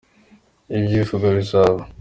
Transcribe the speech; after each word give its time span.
Ibyuvuga 0.77 1.27
bizaba. 1.37 1.81